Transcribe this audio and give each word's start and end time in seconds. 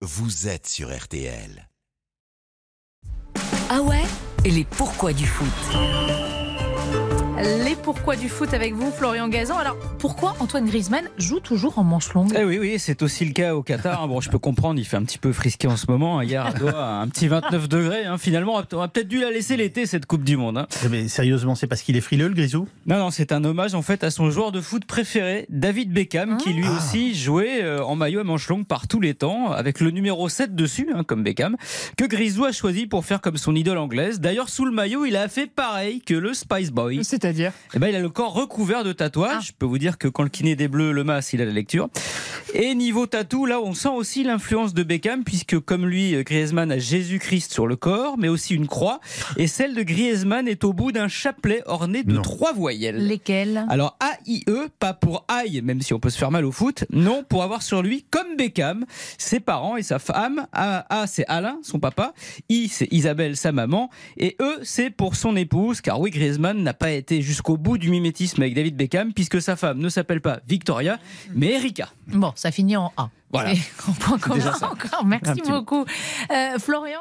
vous 0.00 0.46
êtes 0.46 0.68
sur 0.68 0.96
RTL. 0.96 1.68
Ah 3.68 3.82
ouais? 3.82 4.04
Et 4.44 4.50
les 4.52 4.64
pourquoi 4.64 5.12
du 5.12 5.26
foot? 5.26 5.48
Les 7.40 7.76
pourquoi 7.76 8.16
du 8.16 8.28
foot 8.28 8.52
avec 8.52 8.74
vous, 8.74 8.90
Florian 8.90 9.28
Gazan. 9.28 9.56
Alors, 9.56 9.76
pourquoi 9.98 10.34
Antoine 10.40 10.66
Griezmann 10.66 11.04
joue 11.18 11.38
toujours 11.38 11.78
en 11.78 11.84
manche 11.84 12.12
longue 12.12 12.32
Eh 12.36 12.42
oui, 12.44 12.58
oui, 12.58 12.78
c'est 12.78 13.00
aussi 13.02 13.24
le 13.24 13.32
cas 13.32 13.54
au 13.54 13.62
Qatar. 13.62 14.08
Bon, 14.08 14.20
je 14.20 14.28
peux 14.28 14.38
comprendre, 14.40 14.80
il 14.80 14.84
fait 14.84 14.96
un 14.96 15.04
petit 15.04 15.18
peu 15.18 15.32
frisqué 15.32 15.68
en 15.68 15.76
ce 15.76 15.86
moment. 15.88 16.20
Hier, 16.20 16.44
à 16.44 16.52
Doha, 16.52 16.96
un 17.00 17.06
petit 17.08 17.28
29 17.28 17.68
degrés. 17.68 18.04
hein. 18.06 18.18
Finalement, 18.18 18.54
on 18.72 18.76
aurait 18.76 18.88
peut-être 18.88 19.06
dû 19.08 19.20
la 19.20 19.30
laisser 19.30 19.56
l'été, 19.56 19.86
cette 19.86 20.06
Coupe 20.06 20.24
du 20.24 20.36
Monde. 20.36 20.58
hein. 20.58 20.66
Eh 20.84 20.88
Mais 20.88 21.06
sérieusement, 21.06 21.54
c'est 21.54 21.68
parce 21.68 21.82
qu'il 21.82 21.96
est 21.96 22.00
frileux, 22.00 22.26
le 22.28 22.34
grisou? 22.34 22.66
Non, 22.86 22.98
non, 22.98 23.10
c'est 23.10 23.30
un 23.30 23.44
hommage 23.44 23.74
en 23.74 23.82
fait 23.82 24.02
à 24.02 24.10
son 24.10 24.30
joueur 24.30 24.50
de 24.50 24.60
foot 24.60 24.84
préféré, 24.84 25.46
David 25.48 25.92
Beckham, 25.92 26.38
qui 26.38 26.52
lui 26.52 26.66
aussi 26.68 27.14
jouait 27.14 27.62
euh, 27.62 27.84
en 27.84 27.94
maillot 27.94 28.20
à 28.20 28.24
manches 28.24 28.48
longues 28.48 28.66
par 28.66 28.88
tous 28.88 29.00
les 29.00 29.14
temps, 29.14 29.52
avec 29.52 29.80
le 29.80 29.90
numéro 29.92 30.28
7 30.28 30.56
dessus, 30.56 30.88
hein, 30.92 31.04
comme 31.04 31.22
Beckham, 31.22 31.56
que 31.96 32.04
Grisou 32.04 32.44
a 32.46 32.52
choisi 32.52 32.86
pour 32.86 33.04
faire 33.04 33.20
comme 33.20 33.36
son 33.36 33.54
idole 33.54 33.78
anglaise. 33.78 34.18
D'ailleurs, 34.20 34.48
sous 34.48 34.64
le 34.64 34.72
maillot, 34.72 35.04
il 35.04 35.16
a 35.16 35.28
fait 35.28 35.46
pareil 35.46 36.00
que 36.00 36.14
le 36.14 36.34
Spice 36.34 36.70
Boy. 36.72 37.04
C'est-à-dire? 37.28 37.52
Eh 37.74 37.78
ben, 37.78 37.88
il 37.88 37.94
a 37.94 38.00
le 38.00 38.08
corps 38.08 38.32
recouvert 38.32 38.84
de 38.84 38.92
tatouages. 38.94 39.48
Je 39.48 39.52
peux 39.52 39.66
vous 39.66 39.76
dire 39.76 39.98
que 39.98 40.08
quand 40.08 40.22
le 40.22 40.30
kiné 40.30 40.56
des 40.56 40.66
bleus 40.66 40.92
le 40.92 41.04
masse, 41.04 41.34
il 41.34 41.42
a 41.42 41.44
la 41.44 41.52
lecture. 41.52 41.90
Et 42.54 42.74
niveau 42.74 43.06
tatou, 43.06 43.44
là, 43.46 43.60
on 43.60 43.74
sent 43.74 43.88
aussi 43.90 44.24
l'influence 44.24 44.72
de 44.72 44.82
Beckham, 44.82 45.22
puisque 45.22 45.58
comme 45.60 45.86
lui, 45.86 46.22
Griezmann 46.24 46.72
a 46.72 46.78
Jésus-Christ 46.78 47.52
sur 47.52 47.66
le 47.66 47.76
corps, 47.76 48.16
mais 48.16 48.28
aussi 48.28 48.54
une 48.54 48.66
croix. 48.66 49.00
Et 49.36 49.46
celle 49.46 49.74
de 49.74 49.82
Griezmann 49.82 50.48
est 50.48 50.64
au 50.64 50.72
bout 50.72 50.90
d'un 50.90 51.08
chapelet 51.08 51.62
orné 51.66 52.02
de 52.04 52.12
Non. 52.14 52.22
trois 52.22 52.52
voyelles. 52.54 53.06
Lesquels 53.06 53.66
Alors 53.68 53.96
A-I-E, 54.00 54.68
pas 54.78 54.94
pour 54.94 55.24
aïe, 55.28 55.60
même 55.62 55.82
si 55.82 55.92
on 55.92 56.00
peut 56.00 56.08
se 56.10 56.18
faire 56.18 56.30
mal 56.30 56.44
au 56.46 56.52
foot, 56.52 56.84
non, 56.90 57.22
pour 57.28 57.42
avoir 57.42 57.62
sur 57.62 57.82
lui, 57.82 58.04
comme 58.10 58.36
Beckham, 58.36 58.86
ses 59.18 59.40
parents 59.40 59.76
et 59.76 59.82
sa 59.82 59.98
femme. 59.98 60.46
A, 60.52 61.02
A 61.02 61.06
c'est 61.06 61.26
Alain, 61.28 61.58
son 61.62 61.78
papa. 61.78 62.14
I, 62.48 62.68
c'est 62.68 62.88
Isabelle, 62.90 63.36
sa 63.36 63.52
maman. 63.52 63.90
Et 64.16 64.36
E, 64.40 64.58
c'est 64.62 64.88
pour 64.90 65.16
son 65.16 65.36
épouse, 65.36 65.80
car 65.82 66.00
oui, 66.00 66.10
Griezmann 66.10 66.62
n'a 66.62 66.74
pas 66.74 66.90
été 66.92 67.20
jusqu'au 67.20 67.56
bout 67.58 67.76
du 67.76 67.90
mimétisme 67.90 68.40
avec 68.40 68.54
David 68.54 68.76
Beckham, 68.76 69.12
puisque 69.12 69.42
sa 69.42 69.54
femme 69.54 69.78
ne 69.78 69.88
s'appelle 69.90 70.22
pas 70.22 70.40
Victoria, 70.48 70.98
mais 71.34 71.52
Erika. 71.52 71.90
Bon, 72.08 72.32
ça 72.38 72.52
finit 72.52 72.76
en 72.76 72.92
A. 72.96 73.10
Voilà. 73.32 73.52
Commun 74.20 74.36
Déjà 74.36 74.52
ça. 74.54 74.70
encore. 74.70 75.04
Merci 75.04 75.42
beaucoup. 75.42 75.84
Euh, 76.30 76.58
Florian, 76.58 77.00